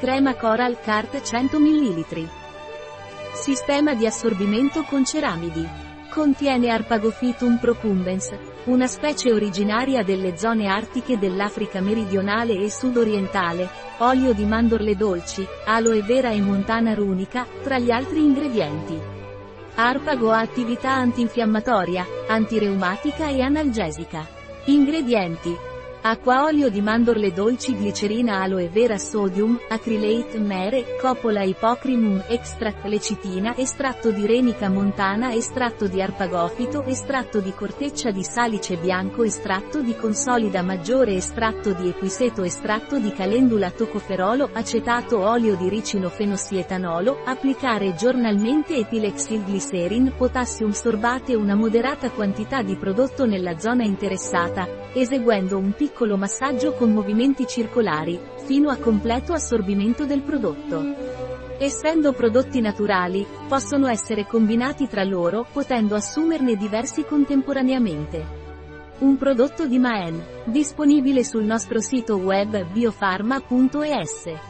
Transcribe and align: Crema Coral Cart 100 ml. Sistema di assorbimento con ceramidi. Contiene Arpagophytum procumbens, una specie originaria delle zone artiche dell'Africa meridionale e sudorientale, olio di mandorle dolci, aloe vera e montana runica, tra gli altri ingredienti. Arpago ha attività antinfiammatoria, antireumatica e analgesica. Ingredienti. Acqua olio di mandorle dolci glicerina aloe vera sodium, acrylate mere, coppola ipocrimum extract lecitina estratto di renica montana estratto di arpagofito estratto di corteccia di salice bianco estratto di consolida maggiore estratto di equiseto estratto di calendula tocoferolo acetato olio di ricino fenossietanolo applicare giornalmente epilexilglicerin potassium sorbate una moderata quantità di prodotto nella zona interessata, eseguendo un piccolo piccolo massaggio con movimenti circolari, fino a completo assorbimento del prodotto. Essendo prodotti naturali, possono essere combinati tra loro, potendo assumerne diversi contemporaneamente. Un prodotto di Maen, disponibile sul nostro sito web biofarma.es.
Crema 0.00 0.34
Coral 0.34 0.80
Cart 0.80 1.20
100 1.20 1.58
ml. 1.58 2.26
Sistema 3.34 3.92
di 3.92 4.06
assorbimento 4.06 4.82
con 4.84 5.04
ceramidi. 5.04 5.68
Contiene 6.08 6.70
Arpagophytum 6.70 7.58
procumbens, 7.58 8.34
una 8.64 8.86
specie 8.86 9.30
originaria 9.30 10.02
delle 10.02 10.38
zone 10.38 10.68
artiche 10.68 11.18
dell'Africa 11.18 11.82
meridionale 11.82 12.54
e 12.54 12.70
sudorientale, 12.70 13.68
olio 13.98 14.32
di 14.32 14.46
mandorle 14.46 14.96
dolci, 14.96 15.46
aloe 15.66 16.00
vera 16.00 16.30
e 16.30 16.40
montana 16.40 16.94
runica, 16.94 17.46
tra 17.62 17.78
gli 17.78 17.90
altri 17.90 18.24
ingredienti. 18.24 18.98
Arpago 19.74 20.30
ha 20.30 20.38
attività 20.38 20.92
antinfiammatoria, 20.92 22.06
antireumatica 22.26 23.28
e 23.28 23.42
analgesica. 23.42 24.26
Ingredienti. 24.64 25.68
Acqua 26.02 26.44
olio 26.44 26.70
di 26.70 26.80
mandorle 26.80 27.30
dolci 27.30 27.74
glicerina 27.74 28.40
aloe 28.40 28.70
vera 28.70 28.96
sodium, 28.96 29.60
acrylate 29.68 30.38
mere, 30.38 30.96
coppola 30.98 31.42
ipocrimum 31.42 32.24
extract 32.26 32.86
lecitina 32.86 33.54
estratto 33.54 34.10
di 34.10 34.24
renica 34.24 34.70
montana 34.70 35.34
estratto 35.34 35.88
di 35.88 36.00
arpagofito 36.00 36.84
estratto 36.84 37.40
di 37.40 37.52
corteccia 37.52 38.12
di 38.12 38.24
salice 38.24 38.78
bianco 38.78 39.24
estratto 39.24 39.82
di 39.82 39.94
consolida 39.94 40.62
maggiore 40.62 41.16
estratto 41.16 41.74
di 41.74 41.90
equiseto 41.90 42.44
estratto 42.44 42.98
di 42.98 43.12
calendula 43.12 43.70
tocoferolo 43.70 44.48
acetato 44.54 45.18
olio 45.18 45.54
di 45.54 45.68
ricino 45.68 46.08
fenossietanolo 46.08 47.24
applicare 47.26 47.94
giornalmente 47.94 48.74
epilexilglicerin 48.74 50.14
potassium 50.16 50.70
sorbate 50.70 51.34
una 51.34 51.54
moderata 51.54 52.08
quantità 52.08 52.62
di 52.62 52.74
prodotto 52.76 53.26
nella 53.26 53.58
zona 53.58 53.84
interessata, 53.84 54.66
eseguendo 54.94 55.58
un 55.58 55.72
piccolo 55.72 55.88
piccolo 55.90 56.16
massaggio 56.16 56.72
con 56.74 56.92
movimenti 56.92 57.46
circolari, 57.46 58.18
fino 58.44 58.70
a 58.70 58.76
completo 58.76 59.32
assorbimento 59.32 60.06
del 60.06 60.22
prodotto. 60.22 60.82
Essendo 61.58 62.12
prodotti 62.12 62.60
naturali, 62.60 63.26
possono 63.48 63.88
essere 63.88 64.24
combinati 64.24 64.88
tra 64.88 65.02
loro, 65.02 65.46
potendo 65.52 65.96
assumerne 65.96 66.56
diversi 66.56 67.04
contemporaneamente. 67.04 68.38
Un 69.00 69.16
prodotto 69.16 69.66
di 69.66 69.78
Maen, 69.78 70.22
disponibile 70.44 71.24
sul 71.24 71.44
nostro 71.44 71.80
sito 71.80 72.16
web 72.16 72.64
biofarma.es. 72.72 74.49